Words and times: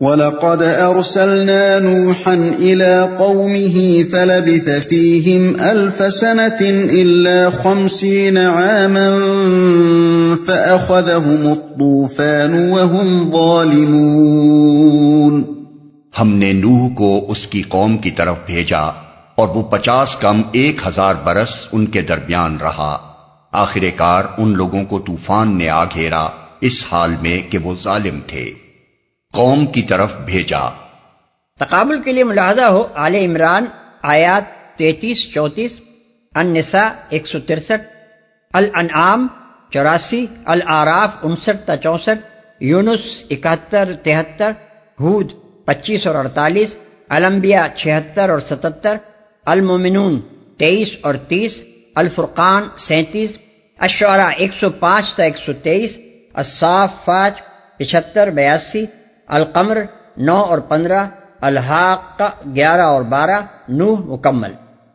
وَلَقَدْ 0.00 0.62
أَرْسَلْنَا 0.62 1.78
نُوحًا 1.78 2.50
إِلَىٰ 2.58 3.16
قَوْمِهِ 3.16 4.02
فَلَبِثَ 4.10 4.88
فِيهِمْ 4.88 5.72
أَلْفَ 5.72 6.08
سَنَةٍ 6.08 6.88
إِلَّا 6.88 7.48
خَمْسِينَ 7.62 8.38
عَامًا 8.38 9.18
فَأَخَذَهُمُ 10.46 11.50
الطُّوفَانُ 11.50 12.58
وَهُمْ 12.58 13.32
ظَالِمُونَ۔ 13.32 15.42
ہم 16.20 16.28
نے 16.28 16.52
نوح 16.52 16.94
کو 16.94 17.24
اس 17.28 17.46
کی 17.46 17.62
قوم 17.62 17.98
کی 17.98 18.10
طرف 18.10 18.36
بھیجا 18.46 18.90
اور 19.34 19.48
وہ 19.48 19.62
پچاس 19.62 20.16
کم 20.16 20.42
ایک 20.52 20.86
ہزار 20.86 21.14
برس 21.24 21.68
ان 21.72 21.86
کے 21.86 22.02
درمیان 22.02 22.56
رہا۔ 22.56 22.98
آخر 23.52 23.80
کار 23.96 24.22
ان 24.38 24.56
لوگوں 24.56 24.84
کو 24.84 24.98
طوفان 24.98 25.58
نے 25.58 25.68
آ 25.68 25.84
گھیرا، 25.84 26.28
اس 26.60 26.84
حال 26.92 27.14
میں 27.22 27.52
کہ 27.52 27.58
وہ 27.58 27.74
ظالم 27.84 28.18
تھے۔ 28.26 28.65
قوم 29.36 29.66
کی 29.66 29.82
طرف 29.82 30.16
بھیجا۔ 30.16 30.60
تقابل 31.60 32.02
کے 32.02 32.12
لیے 32.12 32.24
ملاحظہ 32.24 32.62
ہو، 32.62 32.86
آل 32.94 33.14
عمران، 33.14 33.66
آیات 34.02 34.44
تینتیس، 34.78 35.32
چونتیس، 35.32 35.80
النساء 36.34 36.88
ایک 37.08 37.26
سو 37.26 37.40
ترسٹھ، 37.40 37.86
الانعام 38.52 39.26
چوراسی، 39.70 40.26
العراف 40.44 41.16
انسٹھ 41.22 41.66
تا 41.66 41.76
چونسٹھ، 41.76 42.26
یونس 42.60 43.24
اکہتر، 43.30 43.92
تہتر، 44.02 44.52
ہود 45.00 45.32
پچیس 45.64 46.06
اور 46.06 46.14
اڑتالیس، 46.14 46.76
الانبیاء 47.08 47.66
چھہتر 47.76 48.30
اور 48.30 48.38
ستتر، 48.40 48.96
المومنون 49.46 50.20
تیئیس 50.58 50.96
اور 51.00 51.14
تیس، 51.14 51.62
الفرقان 51.94 52.68
سینتیس 52.78 53.36
اشعرا 53.78 54.28
ایک 54.28 54.52
سو 54.60 54.70
پانچ 54.70 55.14
تا 55.14 55.22
ایک 55.24 55.38
سو 55.38 55.52
تیئیس، 55.52 55.98
الصافات 56.34 57.40
پچہتر، 57.78 58.30
بیاسی 58.30 58.84
القمر، 59.26 59.78
نو 60.16 60.36
اور 60.36 60.58
پندرہ 60.58 61.06
الحاق 61.40 62.22
گیارہ 62.54 62.80
اور 62.80 63.02
بارہ، 63.02 63.40
نو 63.68 63.96
مکمل۔ 63.96 64.50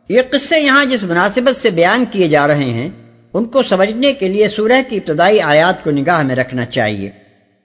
یہ 0.08 0.22
قصے 0.30 0.60
یہاں 0.60 0.84
جس 0.84 1.04
مناسبت 1.04 1.56
سے 1.56 1.70
بیان 1.70 2.04
کیے 2.10 2.28
جا 2.28 2.46
رہے 2.46 2.64
ہیں، 2.64 2.88
ان 3.32 3.44
کو 3.44 3.62
سمجھنے 3.62 4.12
کے 4.12 4.28
لیے 4.28 4.48
سورہ 4.48 4.82
کی 4.88 4.96
ابتدائی 4.96 5.40
آیات 5.40 5.84
کو 5.84 5.90
نگاہ 5.90 6.22
میں 6.22 6.36
رکھنا 6.36 6.64
چاہیے۔ 6.64 7.10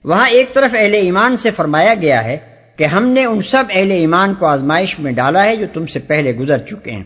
وہاں 0.04 0.28
ایک 0.28 0.54
طرف 0.54 0.70
اہل 0.78 0.94
ایمان 0.94 1.36
سے 1.36 1.50
فرمایا 1.50 1.94
گیا 1.94 2.24
ہے 2.24 2.36
کہ 2.76 2.84
ہم 2.84 3.08
نے 3.08 3.24
ان 3.24 3.42
سب 3.42 3.64
اہل 3.70 3.90
ایمان 3.90 4.34
کو 4.34 4.46
آزمائش 4.46 4.98
میں 4.98 5.12
ڈالا 5.12 5.44
ہے 5.44 5.56
جو 5.56 5.66
تم 5.72 5.86
سے 5.86 5.98
پہلے 5.98 6.36
گزر 6.36 6.58
چکے 6.58 6.90
ہیں۔ 6.90 7.04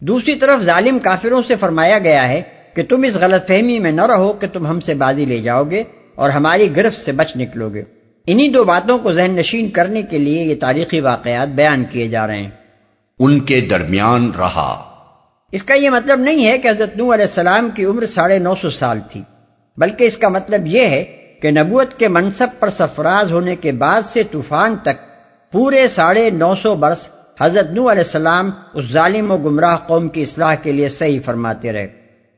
دوسری 0.00 0.34
طرف 0.34 0.60
ظالم 0.60 0.98
کافروں 0.98 1.42
سے 1.42 1.56
فرمایا 1.56 1.98
گیا 1.98 2.28
ہے 2.28 2.42
کہ 2.74 2.82
تم 2.88 3.02
اس 3.02 3.16
غلط 3.16 3.48
فہمی 3.48 3.78
میں 3.78 3.92
نہ 3.92 4.06
رہو 4.06 4.32
کہ 4.32 4.46
تم 4.52 4.66
ہم 4.66 4.80
سے 4.80 4.94
بازی 4.94 5.24
لے 5.24 5.38
جاؤ 5.38 5.64
گے 5.64 5.82
اور 6.14 6.30
ہماری 6.30 6.76
گرفت 6.76 7.04
سے 7.04 7.12
بچ 7.12 7.36
نکلو 7.36 7.68
گے۔ 7.68 7.82
انہی 8.26 8.48
دو 8.48 8.64
باتوں 8.64 8.98
کو 8.98 9.12
ذہن 9.12 9.30
نشین 9.30 9.70
کرنے 9.70 10.02
کے 10.02 10.18
لیے 10.18 10.42
یہ 10.44 10.54
تاریخی 10.60 11.00
واقعات 11.00 11.48
بیان 11.48 11.84
کیے 11.90 12.08
جا 12.08 12.26
رہے 12.26 12.36
ہیں۔ 12.36 12.50
ان 13.18 13.40
کے 13.40 13.60
درمیان 13.60 14.30
رہا۔ 14.38 14.84
اس 15.52 15.62
کا 15.62 15.74
یہ 15.74 15.90
مطلب 15.90 16.20
نہیں 16.20 16.46
ہے 16.46 16.58
کہ 16.58 16.68
حضرت 16.68 16.96
نو 16.96 17.14
علیہ 17.14 17.24
السلام 17.24 17.70
کی 17.70 17.84
عمر 17.84 18.06
ساڑھے 18.06 18.38
نو 18.38 18.54
سو 18.54 18.70
سال 18.70 18.98
تھی 19.10 19.22
بلکہ 19.76 20.04
اس 20.04 20.16
کا 20.16 20.28
مطلب 20.28 20.66
یہ 20.66 20.86
ہے 20.86 21.04
کہ 21.42 21.50
نبوت 21.50 21.98
کے 21.98 22.08
منصب 22.08 22.46
پر 22.58 22.68
سفراز 22.70 23.32
ہونے 23.32 23.56
کے 23.56 23.72
بعد 23.72 24.02
سے 24.02 24.22
طوفان 24.30 24.76
تک 24.82 25.04
پورے 25.52 25.88
ساڑھے 25.88 26.30
نو 26.30 26.54
سو 26.54 26.74
برس 26.74 27.08
حضرت 27.40 27.66
نو 27.66 27.90
علیہ 27.90 28.02
السلام 28.02 28.50
اس 28.74 28.84
ظالم 28.84 29.30
و 29.30 29.36
گمراہ 29.36 29.76
قوم 29.76 30.08
کی 30.08 30.22
اصلاح 30.22 30.54
کے 30.54 30.72
لیے 30.72 30.88
صحیح 30.88 31.20
فرماتے 31.24 31.72
رہے۔ 31.72 31.88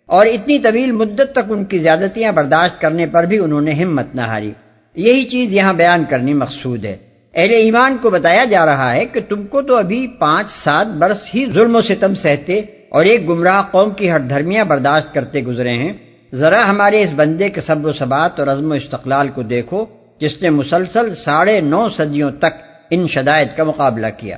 اور 0.07 0.27
اتنی 0.27 0.59
طویل 0.59 0.93
مدت 0.93 1.33
تک 1.33 1.51
ان 1.51 1.65
کی 1.65 1.79
زیادتیاں 1.79 2.33
برداشت 2.33 2.81
کرنے 2.81 3.07
پر 3.07 3.25
بھی 3.25 3.39
انہوں 3.39 3.61
نے 3.61 3.73
ہمت 3.73 4.15
نہ 4.15 4.21
ہاری۔ 4.21 4.53
یہی 4.97 5.25
چیز 5.25 5.55
یہاں 5.55 5.73
بیان 5.73 6.05
کرنی 6.09 6.35
مقصود 6.35 6.85
ہے۔ 6.85 6.97
اہل 7.35 7.55
ایمان 7.55 7.97
کو 8.03 8.11
بتایا 8.11 8.45
جا 8.45 8.67
رہا 8.67 8.97
ہے 8.97 9.07
کہ 9.07 9.21
تم 9.29 9.47
کو 9.47 9.63
تو 9.63 9.77
ابھی 9.77 10.07
پانچ 10.19 10.51
سات 10.51 10.87
برس 10.87 11.31
ہی 11.35 11.47
ظلم 11.47 11.77
و 11.77 11.81
ستم 11.81 12.15
سہتے 12.15 12.61
اور 12.89 13.05
ایک 13.05 13.29
گمراہ 13.29 13.63
قوم 13.71 13.91
کی 13.91 14.11
ہر 14.11 14.21
دھرمیاں 14.21 14.65
برداشت 14.65 15.15
کرتے 15.15 15.43
گزرے 15.43 15.73
ہیں۔ 15.73 15.93
ذرا 16.33 16.69
ہمارے 16.69 17.03
اس 17.03 17.13
بندے 17.17 17.49
کے 17.49 17.61
صبر 17.61 17.89
و 17.89 17.93
ثبات 17.93 18.41
اور 18.41 18.49
عزم 18.49 18.71
و 18.71 18.75
استقلال 18.75 19.29
کو 19.29 19.43
دیکھو 19.43 19.85
جس 20.21 20.43
نے 20.43 20.51
مسلسل 20.51 21.15
ساڑھے 21.15 21.61
نو 21.61 21.89
صدیوں 21.89 22.31
تک 22.31 22.63
ان 22.91 23.09
شدائد 23.09 23.49
کا 23.57 23.65
مقابلہ 23.65 24.07
کیا۔ 24.17 24.37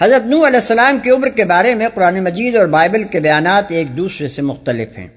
حضرت 0.00 0.26
نو 0.26 0.36
علیہ 0.36 0.56
السلام 0.56 0.98
کی 0.98 1.10
عمر 1.10 1.28
کے 1.28 1.44
بارے 1.44 1.74
میں 1.74 1.88
قرآن 1.94 2.24
مجید 2.24 2.56
اور 2.56 2.66
بائبل 2.66 3.04
کے 3.04 3.20
بیانات 3.20 3.64
ایک 3.68 3.96
دوسرے 3.96 4.28
سے 4.28 4.42
مختلف 4.42 4.98
ہیں۔ 4.98 5.08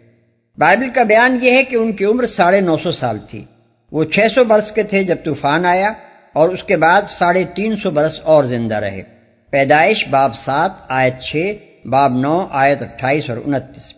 بائبل 0.57 0.87
کا 0.93 1.03
بیان 1.03 1.39
یہ 1.41 1.51
ہے 1.51 1.63
کہ 1.63 1.75
ان 1.75 1.91
کی 1.91 2.05
عمر 2.05 2.25
ساڑھے 2.25 2.61
نو 2.61 2.77
سو 2.77 2.91
سال 2.91 3.17
تھی۔ 3.27 3.43
وہ 3.91 4.03
چھ 4.03 4.19
سو 4.35 4.43
برس 4.43 4.71
کے 4.71 4.83
تھے 4.83 5.03
جب 5.03 5.15
طوفان 5.23 5.65
آیا 5.65 5.93
اور 6.33 6.49
اس 6.49 6.63
کے 6.63 6.77
بعد 6.77 7.01
ساڑھے 7.09 7.43
تین 7.55 7.75
سو 7.75 7.91
برس 7.91 8.19
اور 8.23 8.43
زندہ 8.43 8.75
رہے۔ 8.75 9.01
پیدائش 9.49 10.07
باب 10.07 10.35
سات، 10.35 10.71
آیت 10.89 11.19
چھ، 11.19 11.53
باب 11.87 12.17
نو، 12.17 12.47
آیت 12.51 12.81
اٹھائیس 12.81 13.29
اور 13.29 13.37
انتیس۔ 13.45 13.93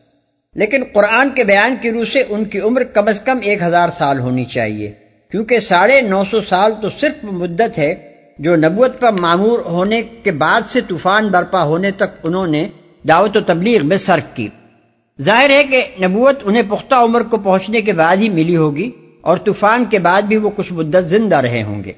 لیکن 0.56 0.84
قرآن 0.94 1.30
کے 1.30 1.44
بیان 1.44 1.76
کی 1.82 1.92
روح 1.92 2.06
سے 2.06 2.24
ان 2.30 2.46
کی 2.46 2.60
عمر 2.60 2.84
کم 2.84 3.08
از 3.08 3.20
کم 3.20 3.38
ایک 3.42 3.62
ہزار 3.62 3.90
سال 3.90 4.20
ہونی 4.20 4.46
چاہیے، 4.46 4.94
کیونکہ 5.32 5.60
ساڑھے 5.60 6.02
نو 6.02 6.24
سو 6.32 6.42
سال 6.42 6.74
تو 6.82 6.90
صرف 6.90 7.24
مدت 7.24 7.78
ہے 7.78 7.96
جو 8.40 8.56
نبوت 8.56 9.00
پر 9.00 9.12
معمور 9.12 9.60
ہونے 9.60 10.02
کے 10.02 10.32
بعد 10.32 10.62
سے 10.70 10.82
طوفان 10.88 11.28
برپا 11.28 11.64
ہونے 11.64 11.92
تک 11.92 12.24
انہوں 12.24 12.48
نے 12.48 12.68
دعوت 13.08 13.38
و 13.38 13.42
تبلیغ 13.42 13.86
میں 13.86 13.98
صرف 13.98 14.36
کی۔ 14.36 14.48
ظاہر 15.22 15.50
ہے 15.50 15.64
کہ 15.64 15.82
نبوت 16.04 16.40
انہیں 16.44 16.64
پختہ 16.70 16.96
عمر 16.96 17.24
کو 17.24 17.38
پہنچنے 17.38 17.82
کے 17.82 17.94
بعد 17.94 18.18
ہی 18.18 18.30
ملی 18.30 18.58
ہوگی۔ 18.58 18.92
اور 19.22 19.38
طوفان 19.38 19.86
کے 19.86 20.00
بعد 20.00 20.22
بھی 20.22 20.38
وہ 20.38 20.50
کچھ 20.56 20.74
مدت 20.74 21.06
زندہ 21.06 21.38
رہے 21.38 21.64
ہوں 21.64 21.84
گے۔ 21.84 21.92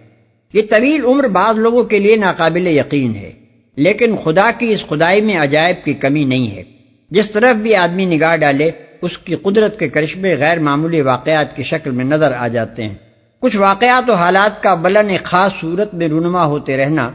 یہ 0.53 0.61
طویل 0.69 1.05
عمر 1.05 1.27
بعض 1.27 1.57
لوگوں 1.57 1.83
کے 1.83 1.99
لیے 1.99 2.15
ناقابل 2.15 2.67
یقین 2.67 3.15
ہے، 3.15 3.31
لیکن 3.75 4.15
خدا 4.23 4.51
کی 4.51 4.71
اس 4.71 4.87
خدائی 4.87 5.21
میں 5.21 5.37
عجائب 5.37 5.85
کی 5.85 5.93
کمی 5.93 6.23
نہیں 6.23 6.55
ہے۔ 6.55 6.63
جس 7.11 7.31
طرف 7.31 7.55
بھی 7.55 7.75
آدمی 7.75 8.05
نگاہ 8.05 8.35
ڈالے، 8.35 8.71
اس 9.01 9.17
کی 9.17 9.35
قدرت 9.35 9.79
کے 9.79 9.89
کرشمے 9.89 10.35
غیر 10.35 10.59
معمولی 10.59 11.01
واقعات 11.01 11.55
کی 11.55 11.63
شکل 11.63 11.91
میں 11.91 12.05
نظر 12.05 12.31
آ 12.31 12.47
جاتے 12.47 12.83
ہیں۔ 12.83 12.95
کچھ 13.39 13.57
واقعات 13.57 14.09
و 14.09 14.13
حالات 14.13 14.63
کا 14.63 14.75
بلن 14.75 15.09
ایک 15.09 15.23
خاص 15.23 15.51
صورت 15.61 15.93
میں 15.93 16.07
رونما 16.07 16.45
ہوتے 16.45 16.77
رہنا 16.77 17.11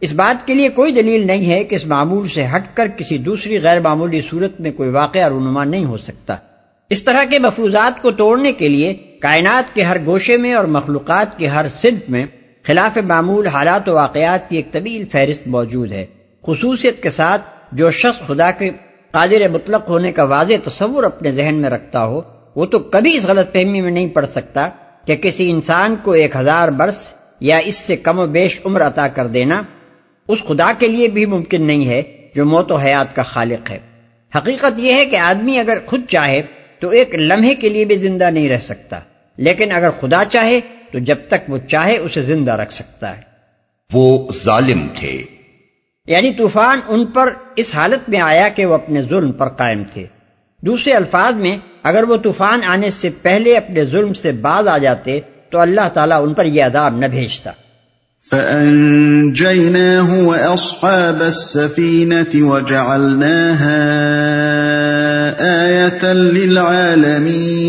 اس 0.00 0.12
بات 0.12 0.46
کے 0.46 0.54
لیے 0.54 0.68
کوئی 0.68 0.92
دلیل 0.92 1.26
نہیں 1.26 1.50
ہے 1.50 1.64
کہ 1.64 1.74
اس 1.74 1.86
معمول 1.86 2.28
سے 2.28 2.44
ہٹ 2.56 2.76
کر 2.76 2.88
کسی 2.88 3.18
دوسری 3.18 3.62
غیر 3.62 3.80
معمولی 3.80 4.20
صورت 4.20 4.60
میں 4.60 4.72
کوئی 4.72 4.90
واقعہ 4.90 5.28
رونما 5.28 5.64
نہیں 5.64 5.84
ہو 5.84 5.96
سکتا۔ 5.96 6.36
اس 6.90 7.02
طرح 7.02 7.24
کے 7.24 7.38
مفروضات 7.38 8.02
کو 8.02 8.10
توڑنے 8.10 8.52
کے 8.52 8.68
لیے 8.68 8.94
کائنات 9.22 9.74
کے 9.74 9.82
ہر 9.82 9.96
گوشے 10.06 10.36
میں 10.36 10.54
اور 10.54 10.64
مخلوقات 10.64 11.38
کے 11.38 11.46
ہر 11.46 11.66
صنف 11.68 12.08
میں 12.08 12.26
خلاف 12.62 12.96
معمول 12.96 13.46
حالات 13.46 13.88
و 13.88 13.94
واقعات 13.94 14.50
کی 14.50 14.56
ایک 14.56 14.72
طویل 14.72 15.04
فہرست 15.04 15.46
موجود 15.46 15.92
ہے۔ 15.92 16.06
خصوصیت 16.46 17.02
کے 17.02 17.10
ساتھ 17.10 17.42
جو 17.72 17.90
شخص 17.90 18.26
خدا 18.26 18.50
کے 18.50 18.70
قادر 19.10 19.48
مطلق 19.48 19.88
ہونے 19.88 20.12
کا 20.12 20.22
واضح 20.22 20.54
تصور 20.64 21.04
اپنے 21.04 21.32
ذہن 21.32 21.54
میں 21.54 21.70
رکھتا 21.70 22.04
ہو، 22.04 22.20
وہ 22.56 22.66
تو 22.66 22.78
کبھی 22.78 23.16
اس 23.16 23.24
غلط 23.24 23.52
فہمی 23.52 23.80
میں 23.80 23.90
نہیں 23.90 24.08
پڑ 24.08 24.26
سکتا 24.26 24.68
کہ 25.06 25.16
کسی 25.16 25.50
انسان 25.50 25.96
کو 26.02 26.12
ایک 26.12 26.36
ہزار 26.36 26.68
برس 26.68 27.12
یا 27.40 27.56
اس 27.56 27.74
سے 27.74 27.96
کم 27.96 28.18
و 28.18 28.26
بیش 28.26 28.60
عمر 28.64 28.82
عطا 28.82 29.08
کر 29.08 29.26
دینا 29.26 29.62
اس 30.28 30.38
خدا 30.48 30.72
کے 30.78 30.88
لیے 30.88 31.08
بھی 31.08 31.26
ممکن 31.26 31.62
نہیں 31.62 31.86
ہے 31.86 32.02
جو 32.34 32.46
موت 32.46 32.72
و 32.72 32.76
حیات 32.76 33.16
کا 33.16 33.22
خالق 33.22 33.70
ہے۔ 33.70 33.78
حقیقت 34.36 34.78
یہ 34.78 34.94
ہے 34.94 35.06
کہ 35.06 35.16
آدمی 35.16 35.58
اگر 35.58 35.78
خود 35.86 36.00
چاہے 36.08 36.42
تو 36.80 36.88
ایک 36.88 37.14
لمحے 37.14 37.54
کے 37.54 37.68
لیے 37.68 37.84
بھی 37.84 37.96
زندہ 37.96 38.30
نہیں 38.30 38.48
رہ 38.48 38.58
سکتا۔ 38.58 39.00
لیکن 39.36 39.72
اگر 39.72 39.90
خدا 40.00 40.22
چاہے 40.30 40.60
تو 40.92 40.98
جب 40.98 41.16
تک 41.28 41.50
وہ 41.50 41.58
چاہے 41.68 41.96
اسے 41.96 42.22
زندہ 42.22 42.52
رکھ 42.52 42.72
سکتا 42.72 43.16
ہے۔ 43.16 43.22
وہ 43.92 44.28
ظالم 44.44 44.86
تھے۔ 44.94 45.22
یعنی 46.06 46.32
طوفان 46.32 46.80
ان 46.88 47.06
پر 47.06 47.28
اس 47.56 47.74
حالت 47.74 48.08
میں 48.08 48.20
آیا 48.20 48.48
کہ 48.48 48.66
وہ 48.66 48.74
اپنے 48.74 49.02
ظلم 49.02 49.32
پر 49.32 49.48
قائم 49.48 49.82
تھے۔ 49.92 50.06
دوسرے 50.60 50.92
الفاظ 50.92 51.34
میں 51.34 51.58
اگر 51.82 52.02
وہ 52.02 52.16
طوفان 52.16 52.60
آنے 52.66 52.90
سے 52.90 53.10
پہلے 53.22 53.56
اپنے 53.56 53.84
ظلم 53.84 54.12
سے 54.12 54.32
باز 54.32 54.68
آ 54.68 54.78
جاتے 54.78 55.20
تو 55.50 55.58
اللہ 55.58 55.88
تعالیٰ 55.94 56.22
ان 56.22 56.34
پر 56.34 56.44
یہ 56.44 56.64
عذاب 56.64 56.96
نہ 56.96 57.06
بھیجتا۔ 57.06 57.50
فَأَنجَيْنَاهُ 58.30 60.22
وَأَصْحَابَ 60.22 61.24
السَّفِينَةِ 61.24 62.40
وَجَعَلْنَاهَا 62.40 63.82
آيَةً 65.64 66.16
لِلْعَالَمِينَ۔ 66.16 67.61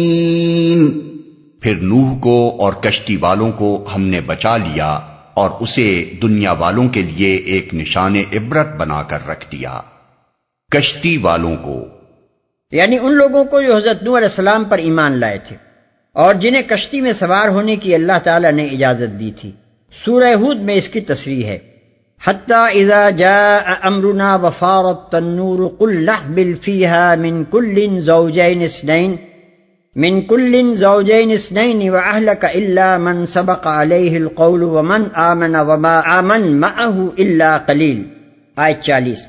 پھر 1.64 1.76
نوح 1.76 2.20
کو 2.20 2.56
اور 2.60 2.74
کشتی 2.74 3.18
والوں 3.18 3.52
کو 3.52 3.86
ہم 3.96 4.02
نے 4.02 4.22
بچا 4.22 4.58
لیا 4.58 5.00
اور 5.34 5.50
اسے 5.60 6.12
دنیا 6.22 6.52
والوں 6.52 6.90
کے 6.90 7.02
لیے 7.02 7.36
ایک 7.36 7.74
نشان 7.74 8.16
عبرت 8.16 8.76
بنا 8.76 9.04
کر 9.04 9.28
رکھ 9.28 9.52
دیا۔ 9.52 9.82
کشتی 10.72 11.18
والوں 11.18 11.56
کو۔ 11.56 11.86
یعنی 12.72 12.98
ان 13.02 13.14
لوگوں 13.14 13.46
کو 13.46 13.62
جو 13.62 13.78
حضرت 13.78 14.04
نوح 14.04 14.18
علیہ 14.18 14.28
السلام 14.28 14.64
پر 14.64 14.78
ایمان 14.78 15.20
لائے 15.20 15.38
تھے 15.38 15.56
اور 16.14 16.34
جنہیں 16.34 16.62
کشتی 16.62 17.02
میں 17.02 17.14
سوار 17.14 17.48
ہونے 17.48 17.76
کی 17.76 17.96
اللہ 17.96 18.20
تعالی 18.24 18.52
نے 18.52 18.66
اجازت 18.66 19.20
دی 19.20 19.32
تھی۔ 19.32 19.52
سورہ 20.06 20.34
ہود 20.34 20.58
میں 20.58 20.76
اس 20.76 20.88
کی 20.88 21.00
تصریح 21.00 21.46
ہے۔ 21.46 21.60
اذا 22.74 23.10
جاء 23.10 23.58
امرنا 23.82 24.36
وفارت 24.36 25.16
التنور 25.16 25.70
قل 25.80 26.04
لحبل 26.04 26.54
فيها 26.56 27.16
من 27.16 27.44
كل 27.44 28.02
زوجين 28.02 28.62
اثنين 28.62 29.16
من 29.96 30.22
کل 30.22 30.74
زوجین 30.76 31.32
اثنین 31.32 31.90
واہلک 31.90 32.46
الا 32.46 32.98
من 32.98 33.26
سبق 33.26 33.68
علیہ 33.68 34.16
القول 34.18 34.64
ومن 34.64 35.04
آمن 35.14 35.56
وما 35.56 36.00
آمن 36.06 36.62
معه 36.62 37.06
الا 37.18 37.58
قلیل 37.58 38.04
آیت 38.56 38.82
چالیس. 38.82 39.26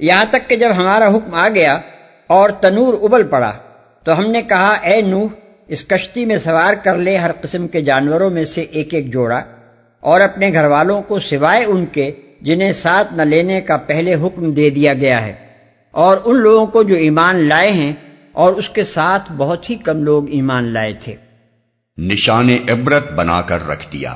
یہاں 0.00 0.24
تک 0.30 0.48
کہ 0.48 0.56
جب 0.56 0.70
ہمارا 0.76 1.08
حکم 1.08 1.34
آ 1.34 1.48
گیا 1.48 1.78
اور 2.26 2.50
تنور 2.50 2.94
ابل 3.02 3.22
پڑا، 3.22 3.52
تو 4.04 4.18
ہم 4.18 4.30
نے 4.30 4.42
کہا، 4.42 4.72
اے 4.82 5.00
نوح، 5.02 5.26
اس 5.68 5.84
کشتی 5.84 6.24
میں 6.24 6.38
سوار 6.38 6.74
کر 6.74 6.96
لے 6.96 7.16
ہر 7.16 7.32
قسم 7.40 7.68
کے 7.68 7.80
جانوروں 7.80 8.30
میں 8.30 8.44
سے 8.44 8.60
ایک 8.60 8.94
ایک 8.94 9.12
جوڑا 9.12 9.42
اور 10.00 10.20
اپنے 10.20 10.52
گھر 10.52 10.64
والوں 10.64 11.02
کو 11.02 11.18
سوائے 11.18 11.64
ان 11.64 11.84
کے، 11.86 12.10
جنہیں 12.40 12.72
ساتھ 12.72 13.12
نہ 13.14 13.22
لینے 13.22 13.60
کا 13.60 13.76
پہلے 13.76 14.14
حکم 14.14 14.52
دے 14.52 14.70
دیا 14.70 14.94
گیا 14.94 15.26
ہے۔ 15.26 15.32
اور 15.90 16.16
ان 16.24 16.36
لوگوں 16.36 16.66
کو 16.66 16.82
جو 16.82 16.94
ایمان 16.94 17.36
لائے 17.36 17.70
ہیں 17.70 17.92
اور 18.32 18.52
اس 18.52 18.68
کے 18.68 18.84
ساتھ 18.84 19.32
بہت 19.36 19.70
ہی 19.70 19.74
کم 19.74 20.02
لوگ 20.02 20.30
ایمان 20.30 20.72
لائے 20.72 20.92
تھے۔ 20.92 21.14
نشان 21.98 22.48
عبرت 22.68 23.12
بنا 23.12 23.42
کر 23.42 23.68
رکھ 23.68 23.92
دیا۔ 23.92 24.14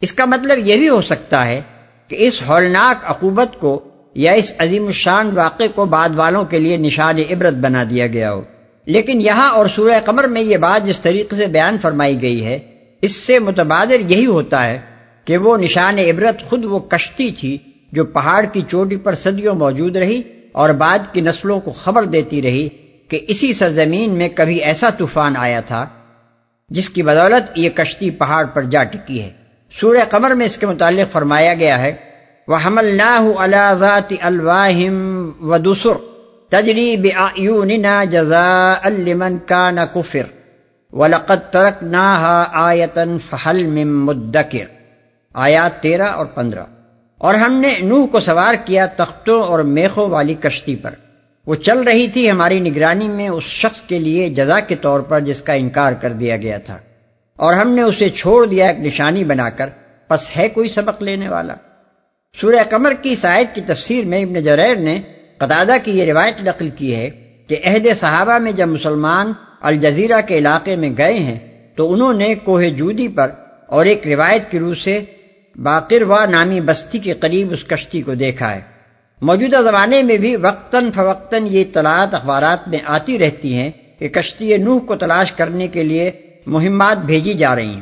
اس 0.00 0.12
کا 0.12 0.24
مطلب 0.24 0.58
یہ 0.68 0.76
بھی 0.76 0.88
ہو 0.88 1.02
سکتا 1.02 1.46
ہے 1.46 1.60
کہ 2.08 2.16
اس 2.18 2.42
ہولناک 2.48 2.96
عقوبت 3.04 3.60
کو 3.60 3.84
یا 4.14 4.32
اس 4.32 4.52
عظیم 4.58 4.86
الشان 4.86 5.30
واقع 5.34 5.62
کو 5.74 5.84
بعد 5.84 6.08
والوں 6.14 6.44
کے 6.44 6.58
لیے 6.58 6.76
نشان 6.76 7.18
عبرت 7.18 7.54
بنا 7.54 7.84
دیا 7.90 8.06
گیا 8.06 8.32
ہو۔ 8.32 8.42
لیکن 8.86 9.20
یہاں 9.20 9.50
اور 9.50 9.66
سورہ 9.66 10.00
قمر 10.04 10.24
میں 10.24 10.42
یہ 10.42 10.56
بات 10.56 10.86
جس 10.86 11.00
طریقے 11.00 11.36
سے 11.36 11.46
بیان 11.46 11.76
فرمائی 11.82 12.22
گئی 12.22 12.44
ہے 12.44 12.58
اس 13.02 13.16
سے 13.16 13.38
متبادر 13.38 14.10
یہی 14.10 14.26
ہوتا 14.26 14.66
ہے 14.66 14.80
کہ 15.24 15.36
وہ 15.38 15.56
نشان 15.56 15.98
عبرت 15.98 16.42
خود 16.42 16.64
وہ 16.64 16.78
کشتی 16.78 17.30
تھی 17.30 17.58
جو 17.92 18.04
پہاڑ 18.04 18.44
کی 18.44 18.62
چوٹی 18.68 18.96
پر 18.96 19.14
صدیوں 19.14 19.54
موجود 19.54 19.96
رہی 19.96 20.22
اور 20.52 20.70
بعد 20.70 20.98
کی 21.12 21.20
نسلوں 21.20 21.60
کو 21.60 21.70
خبر 21.70 22.04
دیتی 22.04 22.42
رہی 22.42 22.68
کہ 23.10 23.24
اسی 23.28 23.52
سرزمین 23.52 24.10
میں 24.10 24.28
کبھی 24.34 24.56
ایسا 24.56 24.90
طوفان 24.90 25.36
آیا 25.36 25.60
تھا 25.60 25.86
جس 26.68 26.90
کی 26.90 27.02
بدولت 27.02 27.58
یہ 27.58 27.70
کشتی 27.70 28.10
پہاڑ 28.10 28.46
پر 28.46 28.62
جا 28.62 28.84
ٹکی 28.84 29.22
ہے۔ 29.22 29.30
سورہ 29.80 29.98
قمر 30.08 30.30
میں 30.30 30.46
اس 30.46 30.58
کے 30.58 30.66
متعلق 30.66 31.12
فرمایا 31.12 31.54
گیا 31.54 31.78
ہے 31.78 31.94
وہ 32.48 32.56
حمل 32.64 32.84
نہ 32.84 35.58
دوسر 35.58 35.92
تجری 36.48 36.96
بأعيننا 36.96 38.04
جزاء 38.04 38.88
لمن 38.88 39.36
كان 39.46 39.78
كفر 39.94 40.22
ولقد 40.92 41.52
تركناها 41.52 42.44
آية 42.52 43.16
فهل 43.30 43.66
من 43.66 43.92
مدكر۔ 43.92 44.64
آیات 45.34 45.82
تیرہ 45.82 46.02
اور 46.02 46.26
پندرہ۔ 46.26 46.64
اور 47.18 47.34
ہم 47.34 47.52
نے 47.52 47.74
نوح 47.82 48.06
کو 48.06 48.20
سوار 48.20 48.54
کیا 48.64 48.86
تختوں 48.86 49.42
اور 49.42 49.58
میخوں 49.58 50.08
والی 50.08 50.34
کشتی 50.34 50.76
پر۔ 50.76 50.90
وہ 51.46 51.54
چل 51.54 51.78
رہی 51.78 52.08
تھی 52.08 52.30
ہماری 52.30 52.60
نگرانی 52.60 53.08
میں 53.08 53.28
اس 53.28 53.44
شخص 53.44 53.80
کے 53.80 53.98
لیے 53.98 54.28
جزا 54.28 54.60
کے 54.60 54.74
طور 54.74 55.00
پر 55.00 55.20
جس 55.20 55.42
کا 55.42 55.52
انکار 55.52 55.92
کر 55.92 56.12
دیا 56.12 56.36
گیا 56.36 56.58
تھا۔ 56.58 56.78
اور 57.36 57.54
ہم 57.54 57.74
نے 57.74 57.82
اسے 57.82 58.08
چھوڑ 58.10 58.46
دیا 58.46 58.66
ایک 58.66 58.80
نشانی 58.80 59.24
بنا 59.24 59.50
کر۔ 59.50 59.68
پس 60.08 60.36
ہے 60.36 60.48
کوئی 60.48 60.68
سبق 60.68 61.02
لینے 61.02 61.28
والا؟ 61.28 61.54
سورہ 62.40 62.62
قمر 62.70 62.92
کی 63.02 63.14
سائد 63.14 63.46
کی 63.54 63.60
تفسیر 63.66 64.04
میں 64.04 64.22
ابن 64.22 64.42
جریر 64.42 64.76
نے 64.76 65.02
قطادہ 65.36 65.72
کی 65.84 65.98
یہ 65.98 66.04
روایت 66.04 66.34
نقل 66.44 66.68
کی 66.68 66.96
ہے 66.96 67.10
کہ 67.46 67.56
عہد 67.64 67.86
صحابہ 68.00 68.38
میں 68.38 68.52
جب 68.52 68.68
مسلمان 68.68 69.32
الجزیرہ 69.60 70.20
کے 70.20 70.38
علاقے 70.38 70.76
میں 70.76 70.90
گئے 70.98 71.18
ہیں 71.18 71.38
تو 71.76 71.92
انہوں 71.92 72.12
نے 72.12 72.34
کوہ 72.34 72.62
جودی 72.62 73.08
پر 73.08 73.30
اور 73.66 73.86
ایک 73.86 74.06
روایت 74.06 74.50
کی 74.50 74.58
روح 74.58 74.74
سے 74.74 75.00
باقر 75.56 76.02
و 76.02 76.24
نامی 76.30 76.60
بستی 76.60 76.98
کے 76.98 77.12
قریب 77.12 77.52
اس 77.52 77.64
کشتی 77.64 78.02
کو 78.02 78.14
دیکھا 78.14 78.54
ہے۔ 78.54 78.60
موجودہ 79.22 79.56
زمانے 79.64 80.02
میں 80.02 80.16
بھی 80.16 80.36
وقتاً 80.36 80.90
فوقتاً 80.90 81.46
یہ 81.46 81.60
اطلاعات 81.60 82.14
اخبارات 82.14 82.68
میں 82.68 82.78
آتی 82.84 83.18
رہتی 83.18 83.54
ہیں 83.54 83.70
کہ 83.98 84.08
کشتی 84.08 84.56
نوح 84.56 84.80
کو 84.80 84.96
تلاش 84.96 85.32
کرنے 85.32 85.68
کے 85.68 85.82
لیے 85.82 86.10
مہمات 86.46 86.98
بھیجی 86.98 87.34
جا 87.34 87.56
رہی 87.56 87.66
ہیں۔ 87.66 87.80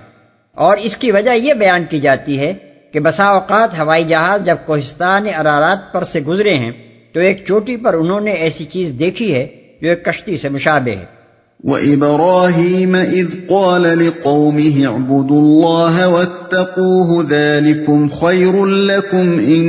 اور 0.55 0.76
اس 0.76 0.96
کی 0.96 1.12
وجہ 1.12 1.31
یہ 1.31 1.55
بیان 1.55 1.85
کی 1.90 2.00
جاتی 2.00 2.38
ہے 2.38 2.55
کہ 2.93 3.00
بسا 3.00 3.25
اوقات 3.25 3.79
ہوائی 3.79 4.05
جہاز 4.05 4.44
جب 4.44 4.56
کوہستان 4.67 5.26
ارارات 5.38 5.93
پر 5.93 6.05
سے 6.05 6.20
گزرے 6.20 6.55
ہیں 6.55 6.73
تو 7.12 7.20
ایک 7.20 7.44
چوٹی 7.46 7.76
پر 7.76 7.94
انہوں 7.94 8.20
نے 8.20 8.31
ایسی 8.31 8.64
چیز 8.64 8.93
دیکھی 8.99 9.34
ہے 9.34 9.46
جو 9.81 9.88
ایک 9.88 10.05
کشتی 10.05 10.37
سے 10.37 10.49
مشابہ 10.49 10.91
ہے۔ 10.91 11.18
وَإِبْرَاهِيمَ 11.64 12.96
إِذْ 12.96 13.26
قَالَ 13.50 13.82
لِقَوْمِهِ 14.06 14.87
اعْبُدُوا 14.87 15.40
اللَّهَ 15.40 16.08
وَاتَّقُوهُ 16.08 17.26
ذَلِكُمْ 17.31 18.08
خَيْرٌ 18.08 18.66
لَكُمْ 18.66 19.38
إِن 19.38 19.66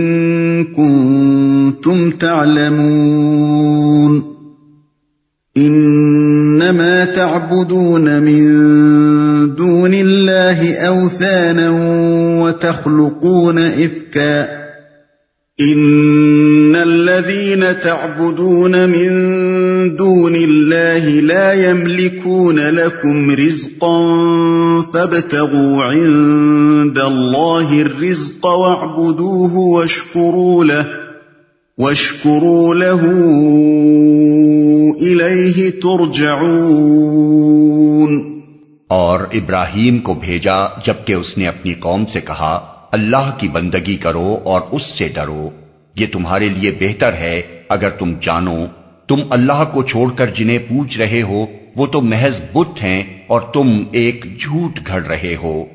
كُنتُمْ 0.66 2.12
تَعْلَمُونَ 2.12 3.44
إِنَّمَا 5.58 7.06
تَعْبُدُونَ 7.06 8.22
مِن 8.22 9.56
دُونِ 9.56 9.94
اللَّهِ 9.94 10.76
أَوْثَانًا 10.78 11.70
وَتَخْلُقُونَ 12.44 13.58
إِفْكًا 13.60 14.59
ان 15.62 16.76
الذين 16.76 17.84
تعبدون 17.84 18.90
من 18.90 19.10
دون 19.96 20.36
الله 20.36 21.10
لا 21.10 21.54
يملكون 21.54 22.60
لكم 22.60 23.32
رزقا 23.32 24.02
فابتغوا 24.94 25.84
عند 25.84 27.00
الله 27.00 27.82
الرزق 27.82 28.46
واعبدوه 28.46 29.58
واشكروا 29.58 30.66
له 30.66 30.86
واشكروا 31.78 32.76
له 32.76 33.02
اليه 35.02 35.70
ترجعون۔ 35.70 38.40
اور 38.88 39.20
ابراہیم 39.20 40.00
کو 40.00 40.14
بھیجا 40.14 40.68
جبکہ 40.86 41.14
اس 41.14 41.38
نے 41.38 41.48
اپنی 41.48 41.74
قوم 41.74 42.06
سے 42.06 42.22
کہا 42.22 42.69
اللہ 42.92 43.32
کی 43.38 43.48
بندگی 43.48 43.98
کرو 43.98 44.40
اور 44.44 44.62
اس 44.72 44.84
سے 44.84 45.08
ڈرو۔ 45.08 45.50
یہ 45.96 46.06
تمہارے 46.12 46.50
لیے 46.50 46.72
بہتر 46.80 47.14
ہے۔ 47.14 47.42
اگر 47.70 47.90
تم 47.90 48.14
جانو، 48.22 48.66
تم 49.08 49.20
اللہ 49.30 49.64
کو 49.74 49.84
چھوڑ 49.84 50.14
کر 50.14 50.28
جنہیں 50.28 50.58
پوچھ 50.58 50.98
رہے 50.98 51.22
ہو، 51.22 51.46
وہ 51.76 51.86
تو 51.86 52.02
محض 52.02 52.42
بت 52.54 52.84
ہیں 52.84 53.04
اور 53.28 53.42
تم 53.42 53.84
ایک 53.92 54.26
جھوٹ 54.40 54.80
گھڑ 54.88 55.06
رہے 55.06 55.36
ہو۔ 55.44 55.66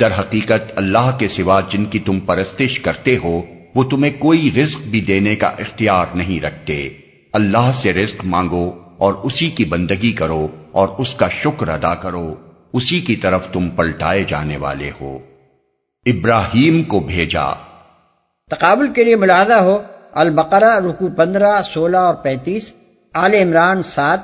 در 0.00 0.08
حقیقت 0.18 0.72
اللہ 0.76 1.16
کے 1.18 1.28
سوا 1.28 1.60
جن 1.70 1.84
کی 1.84 1.98
تم 1.98 2.20
پرستش 2.20 2.78
کرتے 2.80 3.16
ہو، 3.24 3.42
وہ 3.74 3.84
تمہیں 3.84 4.12
کوئی 4.18 4.50
رزق 4.62 4.80
بھی 4.80 5.00
دینے 5.00 5.36
کا 5.36 5.46
اختیار 5.46 6.06
نہیں 6.14 6.44
رکھتے۔ 6.44 6.88
اللہ 7.32 7.70
سے 7.74 7.92
رزق 7.92 8.24
مانگو 8.24 8.78
اور 8.98 9.14
اسی 9.14 9.50
کی 9.50 9.64
بندگی 9.64 10.12
کرو 10.12 10.48
اور 10.72 10.88
اس 10.98 11.14
کا 11.14 11.28
شکر 11.28 11.68
ادا 11.68 11.94
کرو۔ 11.94 12.34
اسی 12.72 13.00
کی 13.00 13.16
طرف 13.16 13.48
تم 13.48 13.68
پلٹائے 13.68 14.24
جانے 14.28 14.56
والے 14.56 14.90
ہو۔ 15.00 15.18
ابراہیم 16.06 16.82
کو 16.82 17.00
بھیجا۔ 17.00 17.52
تقابل 18.50 18.92
کے 18.92 19.04
لیے 19.04 19.16
ملاحظہ 19.16 19.52
ہو 19.52 19.82
البقرہ 20.12 20.78
رکو 20.78 21.08
پندرہ 21.16 21.62
سولہ 21.62 21.96
اور 21.96 22.14
پینتیس 22.14 22.72
آل 23.14 23.34
عمران 23.34 23.82
سات 23.82 24.20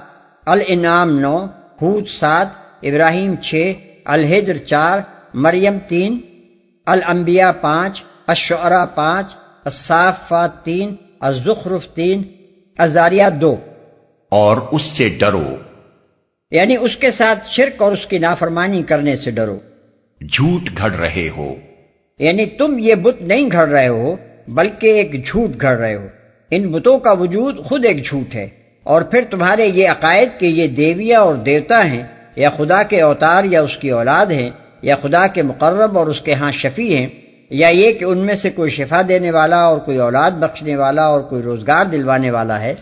الانعام 0.47 1.19
نو 1.19 1.45
حود 1.83 2.07
سات 2.07 2.47
ابراہیم 2.83 3.37
چھ 3.37 3.73
الحجر 4.05 4.57
چار 4.57 5.01
مریم 5.35 5.79
تین 5.89 6.19
الانبیاء 6.87 7.51
پانچ 7.61 8.03
الشعراء 8.27 8.85
پانچ 8.85 9.35
الصافات 9.65 10.65
تین 10.65 10.95
الزخرف 11.21 11.89
تین 11.89 12.23
ازاریہ 12.79 13.25
دو۔ 13.41 13.57
اور 14.29 14.57
اس 14.73 14.83
سے 14.83 15.09
ڈرو۔ 15.09 15.57
یعنی 16.51 16.77
اس 16.81 16.97
کے 16.97 17.11
ساتھ 17.11 17.49
شرک 17.49 17.83
اور 17.83 17.93
اس 17.93 18.07
کی 18.07 18.19
نافرمانی 18.19 18.83
کرنے 18.83 19.17
سے 19.17 19.31
ڈرو۔ 19.31 19.59
جھوٹ 20.33 20.71
گھڑ 20.79 20.95
رہے 20.95 21.29
ہو۔ 21.37 21.55
یعنی 22.19 22.47
تم 22.47 22.77
یہ 22.79 22.95
بت 22.95 23.23
نہیں 23.23 23.49
گھڑ 23.53 23.69
رہے 23.69 23.89
ہو، 23.89 24.17
بلکہ 24.49 24.87
ایک 24.87 25.27
جھوٹ 25.27 25.61
گھڑ 25.61 25.79
رہے 25.79 25.95
ہو۔ 25.95 26.07
ان 26.51 26.73
بتوں 26.73 26.99
کا 26.99 27.13
وجود 27.13 27.65
خود 27.65 27.85
ایک 27.85 28.05
جھوٹ 28.05 28.35
ہے۔ 28.35 28.49
اور 28.83 29.03
پھر 29.03 29.21
تمہارے 29.31 29.67
یہ 29.67 29.89
عقائد 29.89 30.29
کے 30.39 30.47
یہ 30.47 30.69
دیویا 30.69 31.21
اور 31.21 31.35
دیوتا 31.35 31.91
ہیں، 31.91 32.03
یا 32.37 32.51
خدا 32.51 32.83
کے 32.83 33.01
اوتار 33.01 33.45
یا 33.45 33.63
اس 33.63 33.77
کی 33.77 33.91
اولاد 33.91 34.27
ہیں، 34.27 34.51
یا 34.83 34.97
خدا 35.03 35.27
کے 35.27 35.43
مقرب 35.43 35.99
اور 35.99 36.07
اس 36.07 36.21
کے 36.21 36.35
ہاں 36.35 36.53
شفیع 36.53 36.97
ہیں، 36.97 37.07
یا 37.51 37.69
یہ 37.69 37.93
کہ 37.93 38.05
ان 38.05 38.19
میں 38.19 38.35
سے 38.35 38.51
کوئی 38.51 38.71
شفا 38.71 39.03
دینے 39.09 39.31
والا 39.31 39.57
اور 39.57 39.79
کوئی 39.79 39.97
اولاد 39.97 40.31
بخشنے 40.31 40.77
والا 40.77 41.03
اور 41.03 41.21
کوئی 41.21 41.43
روزگار 41.43 41.85
دلوانے 41.85 42.31
والا 42.31 42.61
ہے۔ 42.61 42.75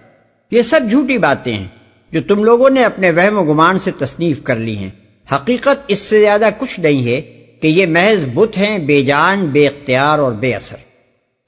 یہ 0.51 0.63
سب 0.63 0.81
جھوٹی 0.91 1.19
باتیں 1.19 1.55
ہیں 1.55 1.69
جو 2.13 2.21
تم 2.29 2.45
لوگوں 2.45 2.71
نے 2.71 2.85
اپنے 2.85 3.11
وہم 3.11 3.39
و 3.39 3.45
گمان 3.45 3.79
سے 3.79 3.91
تصنیف 3.99 4.43
کر 4.43 4.57
لی 4.57 4.77
ہیں۔ 4.77 4.91
حقیقت 5.33 5.85
اس 5.89 5.99
سے 5.99 6.21
زیادہ 6.21 6.49
کچھ 6.59 6.81
نہیں 6.81 7.07
ہے۔ 7.09 7.36
کہ 7.61 7.69
یہ 7.69 7.87
محض 7.87 8.25
بت 8.35 8.59
ہیں 8.59 8.79
بے 8.79 9.03
جان 9.03 9.47
بے 9.47 9.67
اختیار 9.67 10.19
اور 10.19 10.33
بے 10.33 10.55
اثر۔ 10.55 10.77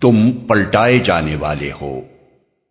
تم 0.01 0.33
پلٹائے 0.33 0.99
جانے 0.99 1.37
والے 1.37 1.71
ہو۔ 1.81 2.01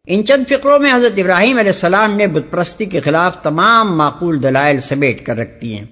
ان 0.07 0.25
چند 0.25 0.43
فکروں 0.49 0.79
میں 0.79 0.93
حضرت 0.93 1.19
ابراہیم 1.19 1.57
علیہ 1.57 1.71
السلام 1.71 2.15
نے 2.15 2.27
بت 2.27 2.51
پرستی 2.51 2.85
کے 2.85 2.99
خلاف 2.99 3.41
تمام 3.41 3.97
معقول 3.97 4.43
دلائل 4.43 4.79
سمیٹ 4.79 5.25
کر 5.25 5.37
رکھتی 5.37 5.77
ہیں۔ 5.77 5.85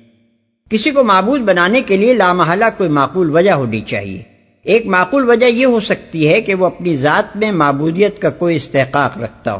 کسی 0.69 0.91
کو 0.91 1.03
معبود 1.03 1.41
بنانے 1.41 1.81
کے 1.81 1.97
لیے 1.97 2.13
لامحلہ 2.13 2.65
کوئی 2.77 2.89
معقول 2.89 3.35
وجہ 3.35 3.51
ہونی 3.51 3.81
چاہیے۔ 3.81 4.21
ایک 4.63 4.85
معقول 4.85 5.29
وجہ 5.29 5.45
یہ 5.45 5.65
ہو 5.65 5.79
سکتی 5.79 6.29
ہے 6.29 6.41
کہ 6.41 6.55
وہ 6.55 6.65
اپنی 6.65 6.95
ذات 6.95 7.37
میں 7.37 7.51
معبودیت 7.51 8.21
کا 8.21 8.29
کوئی 8.29 8.55
استحقاق 8.55 9.17
رکھتا 9.17 9.53
ہو۔ 9.53 9.59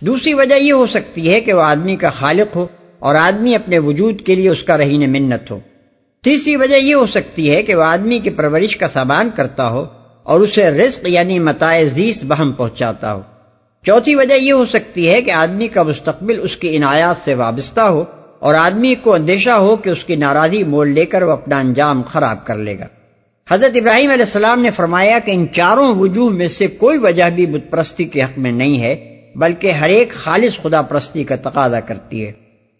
دوسری 0.00 0.34
وجہ 0.34 0.54
یہ 0.54 0.72
ہو 0.72 0.86
سکتی 0.86 1.32
ہے 1.32 1.40
کہ 1.40 1.52
وہ 1.52 1.62
آدمی 1.62 1.96
کا 1.96 2.10
خالق 2.10 2.56
ہو 2.56 2.66
اور 2.98 3.14
آدمی 3.14 3.54
اپنے 3.54 3.78
وجود 3.78 4.20
کے 4.20 4.34
لیے 4.34 4.48
اس 4.48 4.62
کا 4.62 4.78
رہین 4.78 5.12
منت 5.12 5.50
ہو۔ 5.50 5.60
تیسری 6.26 6.56
وجہ 6.56 6.74
یہ 6.74 6.94
ہو 6.94 7.06
سکتی 7.06 7.50
ہے 7.50 7.62
کہ 7.62 7.74
وہ 7.74 7.82
آدمی 7.82 8.18
کی 8.18 8.30
پرورش 8.30 8.76
کا 8.76 8.88
سامان 8.88 9.30
کرتا 9.36 9.68
ہو 9.68 9.84
اور 10.22 10.40
اسے 10.40 10.70
رزق 10.70 11.08
یعنی 11.08 11.38
متاع 11.38 11.82
زیست 11.82 12.24
بہم 12.24 12.52
پہنچاتا 12.52 13.14
ہو۔ 13.14 13.20
چوتھی 13.82 14.14
وجہ 14.14 14.34
یہ 14.34 14.52
ہو 14.52 14.64
سکتی 14.64 15.08
ہے 15.10 15.22
کہ 15.22 15.30
آدمی 15.30 15.68
کا 15.68 15.82
مستقبل 15.82 16.40
اس 16.42 16.56
کی 16.56 16.76
عنایات 16.76 17.16
سے 17.24 17.34
وابستہ 17.34 17.80
ہو 17.80 18.04
اور 18.38 18.54
آدمی 18.54 18.94
کو 19.02 19.14
اندیشہ 19.14 19.50
ہو 19.50 19.76
کہ 19.76 19.90
اس 19.90 20.04
کی 20.04 20.16
ناراضی 20.16 20.64
مول 20.64 20.88
لے 20.88 21.06
کر 21.06 21.22
وہ 21.22 21.32
اپنا 21.32 21.58
انجام 21.58 22.02
خراب 22.02 22.46
کر 22.46 22.56
لے 22.56 22.78
گا۔ 22.78 22.86
حضرت 23.50 23.70
ابراہیم 23.74 24.10
علیہ 24.10 24.24
السلام 24.24 24.62
نے 24.62 24.70
فرمایا 24.70 25.18
کہ 25.18 25.30
ان 25.30 25.46
چاروں 25.52 25.94
وجوہ 25.94 26.30
میں 26.30 26.48
سے 26.48 26.66
کوئی 26.66 26.98
وجہ 26.98 27.30
بھی 27.34 27.46
بت 27.46 27.70
پرستی 27.70 28.04
کے 28.04 28.22
حق 28.22 28.38
میں 28.38 28.52
نہیں 28.52 28.80
ہے، 28.80 29.16
بلکہ 29.36 29.70
ہر 29.70 29.88
ایک 29.88 30.12
خالص 30.12 30.62
خدا 30.62 30.82
پرستی 30.82 31.24
کا 31.24 31.36
تقاضا 31.36 31.80
کرتی 31.80 32.26
ہے۔ 32.26 32.32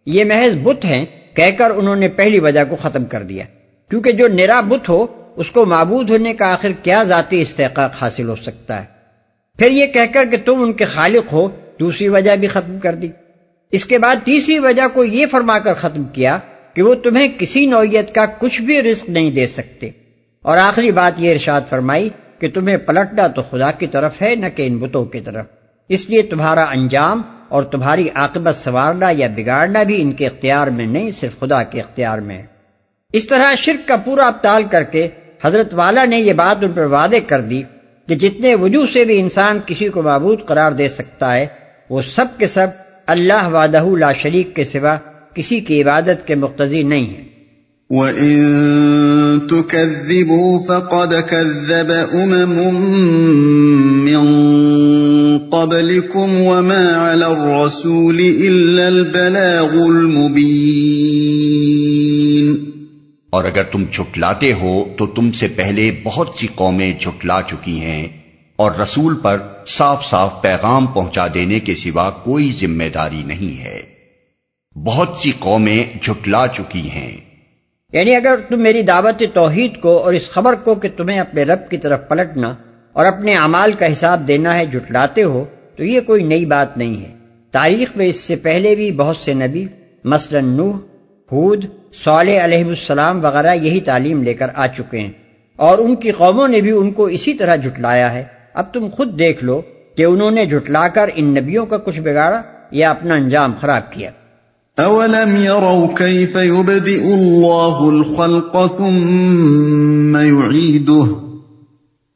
یہ 0.07 0.25
محض 0.25 0.57
بت 0.62 0.85
ہیں 0.85 1.07
کہہ 1.37 1.50
کر 1.59 1.71
انہوں 1.71 1.97
نے 1.97 2.09
پہلی 2.09 2.38
وجہ 2.38 2.61
کو 2.69 2.76
ختم 2.76 3.05
کر 3.05 3.23
دیا۔ 3.23 3.45
کیونکہ 3.90 4.12
جو 4.12 4.28
نرا 4.28 4.61
بت 4.61 4.88
ہو، 4.88 5.07
اس 5.37 5.50
کو 5.50 5.64
معبود 5.64 6.11
ہونے 6.11 6.35
کا 6.35 6.52
آخر 6.52 6.69
کیا 6.83 7.02
ذاتی 7.02 7.40
استحقاق 7.40 7.90
حاصل 8.00 8.28
ہو 8.28 8.37
سکتا 8.37 8.81
ہے؟ 8.81 8.85
پھر 9.59 9.71
یہ 9.71 9.87
کہہ 9.87 10.12
کر 10.12 10.25
کہ 10.31 10.37
تم 10.45 10.62
ان 10.62 10.73
کے 10.73 10.85
خالق 10.85 11.33
ہو، 11.33 11.49
دوسری 11.81 12.09
وجہ 12.09 12.37
بھی 12.37 12.49
ختم 12.49 12.78
کر 12.78 12.95
دی۔ 12.95 13.09
اس 13.73 13.85
کے 13.85 13.99
بعد 13.99 14.16
تیسری 14.25 14.59
وجہ 14.59 14.83
کو 14.93 15.05
یہ 15.05 15.26
فرما 15.31 15.59
کر 15.59 15.75
ختم 15.75 16.05
کیا 16.05 16.38
کہ 16.75 16.83
وہ 16.83 16.95
تمہیں 16.95 17.28
کسی 17.38 17.66
نوعیت 17.66 18.14
کا 18.14 18.26
کچھ 18.38 18.62
بھی 18.62 18.83
رزق 18.83 19.09
نہیں 19.09 19.31
دے 19.31 19.47
سکتے۔ 19.47 19.90
اور 20.43 20.59
آخری 20.59 20.90
بات 20.90 21.12
یہ 21.16 21.33
ارشاد 21.33 21.61
فرمائی 21.69 22.09
کہ 22.38 22.49
تمہیں 22.55 22.76
پلٹنا 22.76 23.26
تو 23.26 23.43
خدا 23.43 23.71
کی 23.71 23.87
طرف 23.87 24.23
ہے، 24.23 24.35
نہ 24.35 24.47
کہ 24.57 24.66
ان 24.66 24.78
بتوں 24.78 25.05
کی 25.05 25.21
طرف۔ 25.21 25.47
اس 25.88 26.11
لیے 26.11 26.23
تمہارا 26.23 26.62
انجام 26.62 27.23
اور 27.49 27.62
تمہاری 27.62 28.09
عاقبت 28.15 28.55
سنوارنا 28.55 29.07
یا 29.11 29.29
بگاڑنا 29.37 29.83
بھی 29.83 30.03
ان 30.03 30.12
کے 30.12 30.26
اختیار 30.26 30.67
میں 30.67 30.87
نہیں، 30.87 31.11
صرف 31.11 31.41
خدا 31.41 31.62
کے 31.62 31.81
اختیار 31.81 32.19
میں۔ 32.19 32.43
اس 33.12 33.26
طرح 33.26 33.55
شرک 33.55 33.88
کا 33.88 33.97
پورا 33.97 34.26
ابتال 34.26 34.62
کر 34.71 34.83
کے 34.83 35.09
حضرت 35.45 35.75
والا 35.75 36.05
نے 36.05 36.19
یہ 36.19 36.33
بات 36.33 36.65
ان 36.65 36.73
پر 36.73 36.83
وعدے 36.83 37.21
کر 37.21 37.41
دی 37.41 37.62
کہ 38.09 38.15
جتنے 38.15 38.55
وجوہ 38.55 38.87
سے 38.93 39.05
بھی 39.05 39.21
انسان 39.21 39.59
کسی 39.67 39.88
کو 39.88 40.03
معبود 40.03 40.45
قرار 40.47 40.73
دے 40.73 40.88
سکتا 40.88 41.37
ہے، 41.37 41.47
وہ 41.91 42.03
سب 42.03 42.26
کے 42.38 42.47
سب 42.47 42.67
اللہ 43.07 43.49
وعدہ 43.49 43.85
لا 43.99 44.12
شریک 44.12 44.57
کے 44.57 44.65
سوا 44.65 44.97
کسی 45.35 45.61
کی 45.61 45.83
عبادت 45.83 46.26
کے 46.26 46.35
مقتضی 46.35 46.83
نہیں 46.83 47.07
ہیں۔ 47.07 47.36
وَإِن 47.90 49.49
تُكَذِّبُوا 49.49 50.59
فَقَدْ 50.59 51.14
كَذَّبَ 51.31 51.93
أُمَمٌ 52.12 52.81
مِّن 54.02 54.26
قَبْلِكُمْ 55.50 56.38
وَمَا 56.38 57.12
عَلَى 57.12 57.25
الرَّسُولِ 57.25 58.37
إِلَّا 58.37 58.87
الْبَلَاغُ 58.87 59.88
الْمُبِينُ 59.88 62.57
اور 63.31 63.45
اگر 63.45 63.62
تم 63.62 63.85
جھٹلاتے 63.93 64.52
ہو 64.52 64.85
تو 64.99 65.07
تم 65.07 65.33
سے 65.33 65.47
پہلے 65.47 66.00
بہت 66.02 66.31
سی 66.40 66.47
قومیں 66.55 66.93
جھٹلا 67.00 67.43
چکی 67.43 67.81
ہیں 67.81 68.09
اور 68.57 68.71
رسول 68.83 69.14
پر 69.14 69.37
صاف 69.69 70.07
صاف 70.07 70.43
پیغام 70.43 70.87
پہنچا 70.87 71.26
دینے 71.35 71.61
کے 71.61 71.75
سوا 71.75 72.11
کوئی 72.11 72.52
ذمہ 72.61 72.85
داری 72.95 73.23
نہیں 73.26 73.61
ہے۔ 73.61 73.83
بہت 74.85 75.16
سی 75.23 75.33
قومیں 75.38 75.85
جھٹلا 76.02 76.47
چکی 76.47 76.90
ہیں۔ 76.90 77.25
یعنی 77.93 78.16
اگر 78.16 78.37
تم 78.49 78.61
میری 78.61 78.83
دعوت 78.83 79.23
توحید 79.35 79.81
کو 79.81 79.99
اور 79.99 80.12
اس 80.12 80.31
خبر 80.31 80.55
کو 80.55 80.75
کہ 80.75 80.88
تمہیں 80.97 81.19
اپنے 81.19 81.43
رب 81.43 81.71
کی 81.71 81.76
طرف 81.76 82.09
پلٹنا 82.09 82.55
اور 82.93 83.07
اپنے 83.07 83.35
اعمال 83.35 83.73
کا 83.73 83.93
حساب 83.93 84.28
دینا 84.28 84.59
ہے 84.59 84.66
جھٹلاتے 84.66 85.23
ہو، 85.23 85.45
تو 85.76 85.85
یہ 85.85 86.00
کوئی 86.00 86.23
نئی 86.23 86.47
بات 86.47 86.78
نہیں 86.78 87.05
ہے۔ 87.05 87.14
تاریخ 87.50 87.97
میں 87.97 88.07
اس 88.07 88.16
سے 88.16 88.37
پہلے 88.37 88.75
بھی 88.75 88.93
بہت 88.93 89.16
سے 89.16 89.35
نبی، 89.35 89.66
مثلا 90.05 90.40
نوح 90.43 90.76
حود 91.33 91.64
صالح 91.95 92.45
علیہ 92.45 92.64
السلام 92.64 93.25
وغیرہ 93.25 93.55
یہی 93.55 93.81
تعلیم 93.81 94.23
لے 94.23 94.35
کر 94.35 94.47
آ 94.55 94.66
چکے 94.66 94.99
ہیں۔ 94.99 95.12
اور 95.57 95.78
ان 95.78 95.97
کی 95.97 96.11
قوموں 96.11 96.49
نے 96.49 96.61
بھی 96.61 96.71
ان 96.71 96.90
کو 96.90 97.05
اسی 97.05 97.35
طرح 97.35 97.57
جھٹلایا 97.57 98.12
ہے۔ 98.12 98.25
اب 98.55 98.75
تم 98.75 98.88
خود 98.93 99.19
دیکھ 99.19 99.45
لو 99.45 99.62
کہ 99.97 100.02
انہوں 100.02 100.31
نے 100.31 100.47
جھٹلا 100.47 100.88
کر 100.88 101.09
ان 101.14 101.25
نبیوں 101.25 101.66
کا 101.66 101.76
کچھ 101.76 102.00
بگاڑا 102.00 102.43
یا 102.71 102.90
اپنا 102.90 103.14
انجام 103.14 103.52
خراب 103.61 103.93
کیا۔ 103.93 104.11
اولم 104.78 105.37
يروا 105.37 105.87
كيف 105.97 106.37
يبدئ 106.37 107.02
الله 107.14 107.88
الخلق 107.88 108.78
ثم 108.78 110.16
يعيده 110.16 111.06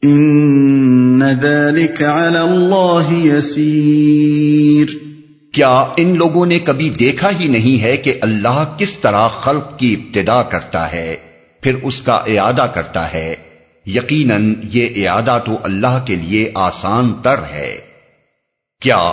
ان 0.03 1.23
ذلك 1.41 2.03
على 2.03 2.39
الله 2.39 3.25
يسير۔ 3.25 4.87
کیا 5.53 5.85
ان 5.97 6.17
لوگوں 6.17 6.47
نے 6.47 6.59
کبھی 6.59 6.91
دیکھا 6.91 7.31
ہی 7.41 7.49
نہیں 7.49 7.83
ہے 7.83 7.97
کہ 7.97 8.15
اللہ 8.21 8.75
کس 8.79 8.99
طرح 8.99 9.29
خلق 9.29 9.79
کی 9.79 9.97
ابتدا 9.99 10.43
کرتا 10.43 10.93
ہے 10.93 11.17
پھر 11.63 11.75
اس 11.83 12.01
کا 12.01 12.15
اعادہ 12.15 12.67
کرتا 12.75 13.15
ہے۔ 13.15 13.35
یقیناً 13.87 14.55
یہ 14.73 15.09
اعادہ 15.09 15.39
تو 15.45 15.59
اللہ 15.63 16.03
کے 16.07 16.17
لیے 16.17 16.51
آسان 16.55 17.13
تر 17.23 17.37
ہے۔ 17.53 17.79
کیا؟ 18.83 19.13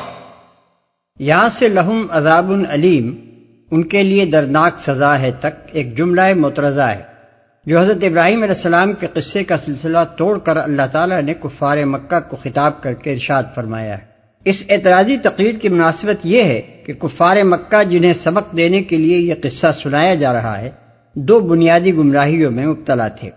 یہاں 1.19 1.49
سے 1.49 1.69
لہم 1.69 2.07
عذاب 2.09 2.51
علیم۔ 2.69 3.26
ان 3.71 3.83
کے 3.83 4.03
لیے 4.03 4.25
دردناک 4.25 4.79
سزا 4.79 5.19
ہے 5.19 5.31
تک 5.39 5.69
ایک 5.71 5.97
جملہ 5.97 6.33
مترزہ 6.33 6.81
ہے۔ 6.81 7.17
جو 7.65 7.79
حضرت 7.79 7.97
ابراہیم 8.01 8.43
علیہ 8.43 8.55
السلام 8.55 8.93
کے 8.93 9.07
قصے 9.13 9.43
کا 9.43 9.57
سلسلہ 9.57 9.97
توڑ 10.17 10.39
کر 10.39 10.57
اللہ 10.57 10.81
تعالیٰ 10.91 11.21
نے 11.21 11.33
کفار 11.33 11.77
مکہ 11.85 12.29
کو 12.29 12.37
خطاب 12.43 12.83
کر 12.83 12.93
کے 12.93 13.13
ارشاد 13.13 13.43
فرمایا 13.55 13.97
ہے۔ 13.97 14.05
اس 14.45 14.63
اعتراضی 14.69 15.17
تقریر 15.17 15.51
کی 15.51 15.69
مناسبت 15.69 16.25
یہ 16.25 16.43
ہے 16.43 16.61
کہ 16.85 16.93
کفار 16.93 17.37
مکہ 17.43 17.83
جنہیں 17.83 18.13
سبق 18.13 18.57
دینے 18.57 18.83
کے 18.83 18.97
لیے 18.97 19.17
یہ 19.17 19.33
قصہ 19.43 19.67
سنایا 19.83 20.15
جا 20.15 20.33
رہا 20.33 20.61
ہے، 20.61 20.69
دو 21.13 21.39
بنیادی 21.39 21.93
گمراہیوں 21.93 22.51
میں 22.51 22.67
مبتلا 22.67 23.07
تھے۔ 23.07 23.29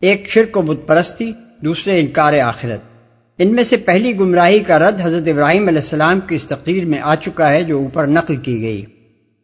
ایک 0.00 0.28
شرک 0.28 0.56
و 0.56 0.62
بت 0.62 0.88
پرستی 0.88 1.32
دوسرے 1.64 2.00
انکار 2.00 2.38
آخرت۔ 2.38 2.80
ان 3.38 3.54
میں 3.54 3.62
سے 3.62 3.76
پہلی 3.76 4.18
گمراہی 4.18 4.58
کا 4.58 4.78
رد 4.78 5.00
حضرت 5.02 5.28
ابراہیم 5.28 5.68
علیہ 5.68 5.78
السلام 5.78 6.20
کی 6.20 6.34
اس 6.34 6.44
تقریر 6.44 6.84
میں 6.84 6.98
آ 7.02 7.14
چکا 7.14 7.52
ہے 7.52 7.64
جو 7.64 7.78
اوپر 7.78 8.06
نقل 8.06 8.36
کی 8.36 8.62
گئی۔ 8.62 8.84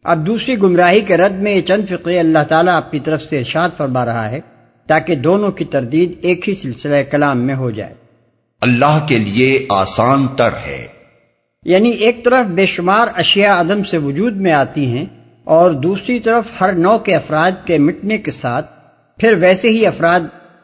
اب 0.03 0.27
دوسری 0.27 0.57
گمراہی 0.57 0.99
کے 0.99 1.17
رد 1.17 1.33
میں 1.33 1.55
یہ 1.55 1.61
چند 1.61 1.85
فقرے 1.89 2.19
اللہ 2.19 2.43
تعالیٰ 2.47 2.77
اپنی 2.77 2.99
طرف 2.99 3.23
سے 3.23 3.39
ارشاد 3.39 3.69
فرما 3.77 4.05
رہا 4.05 4.31
ہے 4.31 4.39
تاکہ 4.87 5.15
دونوں 5.15 5.51
کی 5.51 5.65
تردید 5.65 6.11
ایک 6.21 6.49
ہی 6.49 6.53
سلسلہ 6.55 6.95
کلام 7.11 7.41
میں 7.41 7.55
ہو 7.55 7.71
جائے۔ 7.71 7.93
اللہ 8.61 9.05
کے 9.09 9.17
لیے 9.17 9.65
آسان 9.69 10.27
تر 10.27 10.49
ہے۔ 10.67 10.87
یعنی 11.65 11.89
ایک 11.89 12.25
طرف 12.25 12.45
بے 12.45 12.65
شمار 12.65 13.07
اشیاء 13.15 13.53
عدم 13.53 13.83
سے 13.83 13.97
وجود 13.97 14.35
میں 14.35 14.51
آتی 14.51 14.85
ہیں 14.85 15.05
اور 15.43 15.71
دوسری 15.71 16.19
طرف 16.19 16.43
ہر 16.61 16.73
نو 16.73 16.97
کے 16.97 17.15
افراد 17.15 17.51
کے 17.65 17.77
مٹنے 17.77 18.17
کے 18.17 18.31
ساتھ 18.31 18.71
پھر 19.19 19.33
ویسے 19.33 19.69
ہی 19.69 19.85
افراد 19.85 20.19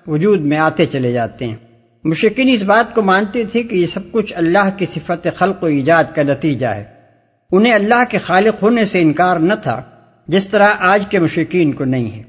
وجود 0.07 0.41
میں 0.41 0.57
آتے 0.57 0.85
چلے 0.85 1.11
جاتے 1.11 1.47
ہیں۔ 1.47 1.55
مشکین 2.03 2.49
اس 2.53 2.63
بات 2.63 2.95
کو 2.95 3.01
مانتے 3.01 3.43
تھے 3.43 3.63
کہ 3.63 3.75
یہ 3.75 3.87
سب 3.87 4.11
کچھ 4.11 4.33
اللہ 4.35 4.69
کی 4.77 4.85
صفت 4.85 5.27
خلق 5.35 5.63
و 5.63 5.65
ایجاد 5.65 6.03
کا 6.15 6.23
نتیجہ 6.23 6.65
ہے۔ 6.65 6.98
انہیں 7.51 7.73
اللہ 7.73 8.03
کے 8.09 8.17
خالق 8.17 8.63
ہونے 8.63 8.85
سے 8.85 9.01
انکار 9.01 9.37
نہ 9.37 9.53
تھا، 9.63 9.81
جس 10.27 10.47
طرح 10.47 10.69
آج 10.79 11.07
کے 11.07 11.19
مشکین 11.19 11.71
کو 11.71 11.85
نہیں 11.85 12.17
ہے۔ 12.17 12.23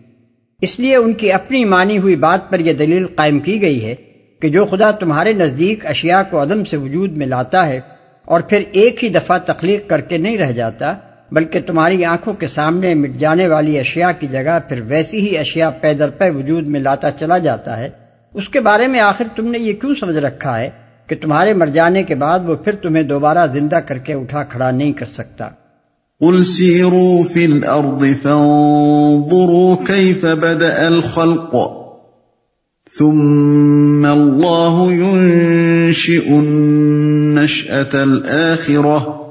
اس 0.60 0.80
لیے 0.80 0.96
ان 0.96 1.12
کی 1.12 1.32
اپنی 1.32 1.64
مانی 1.64 1.98
ہوئی 1.98 2.16
بات 2.16 2.50
پر 2.50 2.60
یہ 2.60 2.72
دلیل 2.72 3.06
قائم 3.06 3.38
کی 3.38 3.62
گئی 3.62 3.84
ہے 3.84 3.94
کہ 4.40 4.48
جو 4.48 4.64
خدا 4.64 4.90
تمہارے 4.90 5.32
نزدیک 5.32 5.86
اشیاء 5.86 6.20
کو 6.30 6.42
عدم 6.42 6.64
سے 6.64 6.76
وجود 6.76 7.16
میں 7.16 7.26
لاتا 7.26 7.68
ہے 7.68 7.80
اور 8.24 8.40
پھر 8.40 8.62
ایک 8.72 9.04
ہی 9.04 9.08
دفعہ 9.08 9.38
تخلیق 9.38 9.88
کر 9.90 10.00
کے 10.00 10.18
نہیں 10.18 10.38
رہ 10.38 10.52
جاتا، 10.52 10.94
بلکہ 11.32 11.60
تمہاری 11.60 12.04
آنکھوں 12.04 12.34
کے 12.34 12.46
سامنے 12.46 12.94
مٹ 12.94 13.10
جانے 13.14 13.48
والی 13.48 13.78
اشیاء 13.78 14.10
کی 14.20 14.26
جگہ 14.26 14.58
پھر 14.68 14.80
ویسی 14.80 15.20
ہی 15.20 15.38
اشیاء 15.38 15.70
پے 15.80 15.94
در 15.94 16.10
پے 16.10 16.30
وجود 16.30 16.66
میں 16.66 16.80
لاتا 16.80 17.10
چلا 17.10 17.38
جاتا 17.38 17.78
ہے۔ 17.78 17.88
اس 18.34 18.48
کے 18.48 18.60
بارے 18.60 18.86
میں 18.86 19.00
آخر 19.00 19.24
تم 19.36 19.50
نے 19.50 19.58
یہ 19.58 19.72
کیوں 19.72 19.94
سمجھ 19.94 20.16
رکھا 20.16 20.60
ہے؟ 20.60 20.70
کہ 21.10 21.16
تمہارے 21.16 21.54
مر 21.54 21.66
جانے 21.66 22.02
کے 22.02 22.14
بعد 22.14 22.48
وہ 22.48 22.54
پھر 22.56 22.74
تمہیں 22.74 23.02
دوبارہ 23.02 23.46
زندہ 23.52 23.76
کر 23.76 23.98
کے 23.98 24.14
اٹھا 24.14 24.42
کھڑا 24.42 24.70
نہیں 24.70 24.92
کر 24.92 25.06
سکتا۔ 25.06 25.48
قل 26.20 26.44
سیروا 26.44 27.22
فی 27.32 27.44
الارض 27.44 28.04
فانظروا 28.22 29.74
کیف 29.86 30.24
بدأ 30.24 30.86
الخلق 30.86 31.56
ثم 32.98 34.06
الله 34.06 34.92
ينشئ 34.92 36.38
النشأة 36.38 38.02
الآخرة 38.02 39.26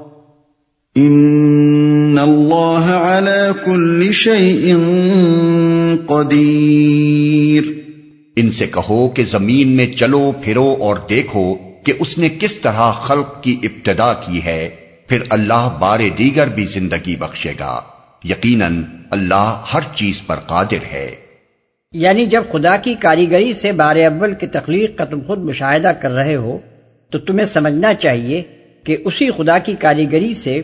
إن 0.96 2.18
الله 2.18 2.90
على 2.90 3.52
كل 3.64 4.12
شيء 4.12 4.76
قدير 6.06 7.72
ان 8.36 8.50
سے 8.50 8.66
کہو 8.66 9.08
کہ 9.08 9.24
زمین 9.30 9.68
میں 9.68 9.86
چلو 9.96 10.32
پھرو 10.40 10.76
اور 10.80 10.96
دیکھو 11.08 11.69
کہ 11.90 11.96
اس 11.98 12.18
نے 12.18 12.28
کس 12.40 12.54
طرح 12.54 12.90
خلق 12.90 13.42
کی 13.42 13.60
ابتدا 13.62 14.12
کی 14.12 14.44
ہے 14.44 14.68
پھر 15.08 15.18
اللہ 15.30 15.76
بارے 15.78 16.08
دیگر 16.08 16.46
بھی 16.46 16.64
زندگی 16.64 17.16
بخشے 17.16 17.52
گا۔ 17.60 17.80
یقیناً 18.24 18.82
اللہ 19.10 19.62
ہر 19.74 19.80
چیز 19.94 20.22
پر 20.26 20.36
قادر 20.36 20.92
ہے۔ 20.92 21.14
یعنی 21.92 22.26
جب 22.26 22.42
خدا 22.52 22.76
کی 22.76 22.94
کاریگری 22.94 23.52
سے 23.52 23.72
بار 23.72 23.96
اول 23.96 24.34
کی 24.34 24.46
تخلیق 24.46 24.98
کا 24.98 25.04
تم 25.04 25.18
خود 25.26 25.38
مشاہدہ 25.38 25.88
کر 25.88 26.10
رہے 26.10 26.36
ہو 26.36 26.58
تو 27.10 27.18
تمہیں 27.18 27.46
سمجھنا 27.46 27.94
چاہیے 27.94 28.42
کہ 28.84 28.96
اسی 29.04 29.30
خدا 29.30 29.58
کی 29.58 29.74
کاریگری 29.78 30.34
سے 30.34 30.62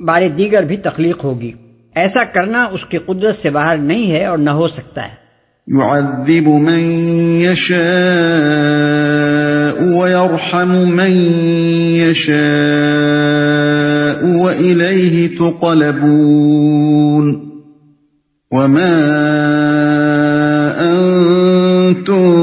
بار 0.00 0.22
دیگر 0.38 0.62
بھی 0.62 0.76
تخلیق 0.76 1.24
ہوگی۔ 1.24 1.52
ایسا 1.94 2.24
کرنا 2.24 2.68
اس 2.70 2.84
کی 2.84 2.98
قدرت 2.98 3.36
سے 3.36 3.50
باہر 3.50 3.76
نہیں 3.76 4.10
ہے 4.10 4.24
اور 4.24 4.38
نہ 4.38 4.50
ہو 4.50 4.68
سکتا 4.68 5.08
ہے۔ 5.08 5.22
يعذب 5.74 6.48
من 6.48 6.80
يشاء 7.50 9.01
ويرحم 9.82 10.88
من 10.88 11.12
يشاء 11.96 12.42
وإليه 14.26 15.36
تقلبون 15.36 16.72
وما 18.52 19.22
أنتم 20.80 22.42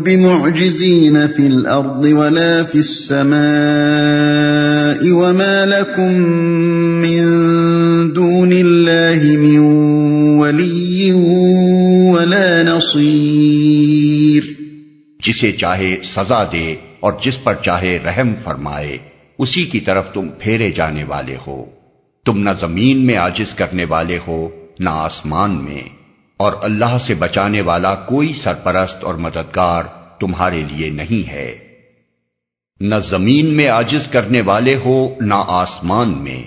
بمعجزين 0.00 1.26
في 1.26 1.46
الأرض 1.46 2.04
ولا 2.04 2.62
في 2.62 2.78
السماء 2.78 3.34
وما 5.12 5.66
لكم 5.66 6.12
من 7.02 7.24
دون 8.12 8.50
الله 8.52 9.36
من 9.36 9.63
جسے 15.24 15.52
چاہے 15.52 15.96
سزا 16.04 16.44
دے 16.44 16.74
اور 17.00 17.12
جس 17.22 17.44
پر 17.44 17.54
چاہے 17.54 17.98
رحم 18.04 18.34
فرمائے، 18.44 18.98
اسی 19.38 19.64
کی 19.64 19.80
طرف 19.80 20.12
تم 20.12 20.28
پھیرے 20.38 20.70
جانے 20.70 21.04
والے 21.04 21.36
ہو۔ 21.46 21.64
تم 22.24 22.38
نہ 22.38 22.50
زمین 22.60 23.06
میں 23.06 23.16
آجز 23.16 23.54
کرنے 23.54 23.84
والے 23.84 24.18
ہو، 24.26 24.48
نہ 24.78 24.90
آسمان 24.92 25.64
میں۔ 25.64 25.88
اور 26.36 26.52
اللہ 26.62 26.98
سے 27.00 27.14
بچانے 27.14 27.60
والا 27.60 27.94
کوئی 27.94 28.32
سرپرست 28.32 29.04
اور 29.04 29.14
مددگار 29.14 29.82
تمہارے 30.20 30.62
لیے 30.72 30.90
نہیں 30.90 31.30
ہے۔ 31.30 31.58
نہ 32.80 32.94
زمین 32.94 33.46
میں 33.46 33.68
آجز 33.68 34.06
کرنے 34.06 34.40
والے 34.40 34.74
ہو، 34.74 35.14
نہ 35.20 35.44
آسمان 35.46 36.08
میں۔ 36.08 36.42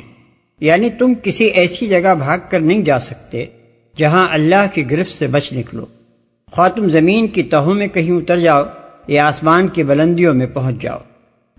یعنی 0.60 0.90
تم 0.90 1.14
کسی 1.24 1.46
ایسی 1.46 1.88
جگہ 1.88 2.16
بھاگ 2.16 2.38
کر 2.50 2.60
نہیں 2.60 2.82
جا 2.82 3.00
سکتے 3.00 3.46
جہاں 3.98 4.28
اللہ 4.32 4.66
کی 4.74 4.92
گرفت 4.92 5.16
سے 5.16 5.28
بچ 5.28 5.54
نکلو۔ 5.54 5.86
خواہ 6.52 6.70
تم 6.70 6.88
زمین 6.90 7.28
کی 7.28 7.44
تہوں 7.44 7.74
میں 7.74 7.88
کہیں 7.88 8.12
اتر 8.12 8.40
جاؤ 8.40 8.64
یا 9.08 9.28
آسمان 9.28 9.68
کی 9.68 9.84
بلندیوں 9.84 10.34
میں 10.34 10.46
پہنچ 10.48 10.82
جاؤ۔ 10.82 10.98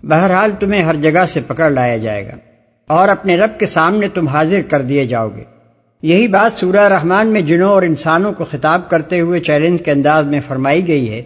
بہرحال 0.03 0.51
تمہیں 0.59 0.81
ہر 0.83 0.95
جگہ 0.95 1.25
سے 1.25 1.39
پکڑ 1.47 1.69
لایا 1.69 1.97
جائے 1.97 2.25
گا، 2.27 2.35
اور 2.89 3.09
اپنے 3.09 3.37
رب 3.37 3.59
کے 3.59 3.65
سامنے 3.65 4.07
تم 4.07 4.27
حاضر 4.27 4.61
کر 4.69 4.81
دیے 4.81 5.05
جاؤ 5.05 5.29
گے۔ 5.35 5.43
یہی 6.03 6.27
بات 6.27 6.53
سورہ 6.53 6.87
رحمان 6.89 7.27
میں 7.27 7.41
جنوں 7.41 7.69
اور 7.69 7.81
انسانوں 7.81 8.31
کو 8.33 8.45
خطاب 8.45 8.89
کرتے 8.89 9.19
ہوئے 9.19 9.39
چیلنج 9.39 9.81
کے 9.85 9.91
انداز 9.91 10.25
میں 10.25 10.39
فرمائی 10.47 10.87
گئی 10.87 11.09
ہے 11.09 11.21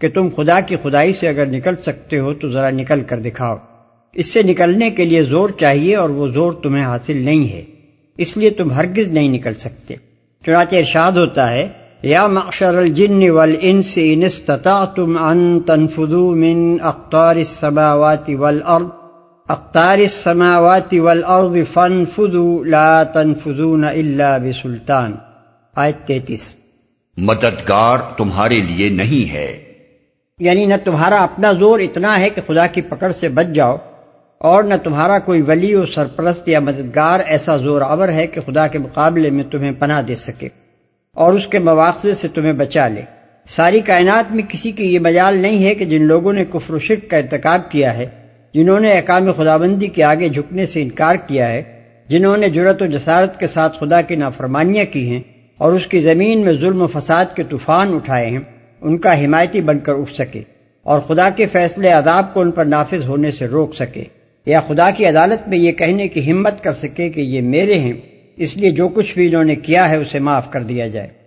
کہ 0.00 0.08
تم 0.08 0.28
خدا 0.36 0.58
کی 0.60 0.76
خدائی 0.82 1.12
سے 1.12 1.28
اگر 1.28 1.46
نکل 1.46 1.76
سکتے 1.76 2.18
ہو 2.18 2.34
تو 2.34 2.48
ذرا 2.48 2.70
نکل 2.70 3.00
کر 3.00 3.20
دکھاؤ۔ 3.20 3.56
اس 4.14 4.32
سے 4.32 4.42
نکلنے 4.42 4.90
کے 4.90 5.04
لیے 5.04 5.22
زور 5.22 5.48
چاہیے 5.60 5.94
اور 5.96 6.10
وہ 6.10 6.26
زور 6.28 6.52
تمہیں 6.52 6.84
حاصل 6.84 7.22
نہیں 7.22 7.48
ہے۔ 7.52 7.62
اس 8.18 8.36
لیے 8.36 8.50
تم 8.50 8.70
ہرگز 8.70 9.08
نہیں 9.08 9.28
نکل 9.28 9.54
سکتے۔ 9.54 9.94
چنانچہ 10.44 10.76
ارشاد 10.76 11.12
ہوتا 11.12 11.50
ہے 11.50 11.66
یا 12.04 12.26
معشر 12.26 12.74
الجن 12.74 13.30
والانس 13.30 13.98
ان 14.02 14.22
استطعتم 14.22 15.18
ان 15.18 15.60
تنفذوا 15.60 16.34
من 16.34 16.76
اقطار 16.82 17.36
السماوات 17.36 18.30
والارض 18.38 18.88
اقطار 19.48 19.98
السماوات 19.98 20.94
والارض 20.94 21.56
فانفذوا 21.72 22.64
لا 22.64 23.02
تنفذون 23.02 23.84
الا 23.84 24.38
بسلطان. 24.38 25.12
آیت 25.74 26.06
تینتیس. 26.06 26.54
مددگار 27.16 27.98
تمہارے 28.16 28.60
لیے 28.68 28.88
نہیں 28.88 29.32
ہے۔ 29.32 29.58
یعنی 30.38 30.64
نہ 30.64 30.74
تمہارا 30.84 31.22
اپنا 31.22 31.52
زور 31.52 31.80
اتنا 31.80 32.18
ہے 32.18 32.30
کہ 32.30 32.42
خدا 32.46 32.66
کی 32.66 32.80
پکڑ 32.80 33.12
سے 33.12 33.28
بچ 33.28 33.46
جاؤ 33.54 33.76
اور 34.38 34.62
نہ 34.62 34.74
تمہارا 34.84 35.18
کوئی 35.18 35.42
ولی 35.42 35.74
و 35.74 35.86
سرپرست 35.86 36.48
یا 36.48 36.60
مددگار 36.60 37.20
ایسا 37.20 37.56
زور 37.56 37.80
آور 37.80 38.08
ہے 38.08 38.26
کہ 38.26 38.40
خدا 38.40 38.66
کے 38.66 38.78
مقابلے 38.78 39.30
میں 39.30 39.44
تمہیں 39.44 39.72
پناہ 39.72 40.02
دے 40.02 40.14
سکے۔ 40.14 40.63
اور 41.14 41.32
اس 41.32 41.46
کے 41.46 41.58
مواقع 41.58 42.12
سے 42.12 42.28
تمہیں 42.28 42.52
بچا 42.52 42.88
لے۔ 42.88 43.00
ساری 43.48 43.80
کائنات 43.80 44.32
میں 44.32 44.44
کسی 44.48 44.72
کی 44.72 44.94
یہ 44.94 44.98
مجال 44.98 45.38
نہیں 45.38 45.64
ہے 45.64 45.74
کہ 45.74 45.84
جن 45.84 46.02
لوگوں 46.02 46.32
نے 46.32 46.44
کفر 46.44 46.74
و 46.74 46.78
شرک 46.78 47.10
کا 47.10 47.16
ارتکاب 47.16 47.70
کیا 47.70 47.96
ہے، 47.96 48.06
جنہوں 48.54 48.80
نے 48.80 48.92
اقام 48.92 49.32
خدابندی 49.32 49.86
کے 49.86 50.04
آگے 50.04 50.28
جھکنے 50.28 50.66
سے 50.66 50.82
انکار 50.82 51.16
کیا 51.16 51.48
ہے، 51.48 51.62
جنہوں 52.08 52.36
نے 52.36 52.48
جرت 52.48 52.82
و 52.82 52.86
جسارت 52.86 53.40
کے 53.40 53.46
ساتھ 53.46 53.78
خدا 53.78 54.00
کی 54.00 54.14
نافرمانیاں 54.14 54.84
کی 54.92 55.10
ہیں 55.10 55.20
اور 55.58 55.72
اس 55.72 55.86
کی 55.86 55.98
زمین 55.98 56.38
میں 56.38 56.52
ظلم 56.52 56.82
و 56.82 56.86
فساد 56.86 57.24
کے 57.36 57.42
طوفان 57.42 57.94
اٹھائے 57.94 58.26
ہیں، 58.26 58.40
ان 58.80 58.98
کا 58.98 59.24
حمایتی 59.24 59.60
بن 59.60 59.78
کر 59.78 59.92
اٹھ 59.94 60.14
سکے 60.14 60.42
اور 60.82 61.00
خدا 61.00 61.30
کے 61.30 61.46
فیصلے 61.46 61.88
عذاب 61.88 62.34
کو 62.34 62.40
ان 62.40 62.50
پر 62.50 62.64
نافذ 62.64 63.06
ہونے 63.06 63.30
سے 63.30 63.46
روک 63.46 63.74
سکے۔ 63.74 64.04
یا 64.46 64.60
خدا 64.60 64.90
کی 64.90 65.06
عدالت 65.06 65.48
میں 65.48 65.58
یہ 65.58 65.72
کہنے 65.72 66.08
کی 66.08 66.30
ہمت 66.30 66.64
کر 66.64 66.72
سکے 66.72 67.08
کہ 67.08 67.20
یہ 67.20 67.40
میرے 67.40 67.78
ہیں۔ 67.78 67.92
اس 68.36 68.56
لیے 68.56 68.70
جو 68.70 68.88
کچھ 68.88 69.14
بھی 69.14 69.26
انہوں 69.26 69.44
نے 69.44 69.56
کیا 69.56 69.88
ہے 69.88 69.96
اسے 69.96 70.18
معاف 70.18 70.50
کر 70.50 70.62
دیا 70.62 70.88
جائے۔ 70.88 71.23